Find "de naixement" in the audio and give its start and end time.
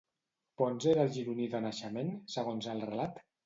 1.53-2.13